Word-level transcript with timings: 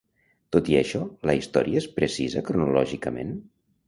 Tot 0.55 0.69
i 0.75 0.77
això, 0.77 1.01
la 1.29 1.35
història 1.39 1.81
és 1.81 1.87
precisa 1.99 2.43
cronològicament? 2.47 3.35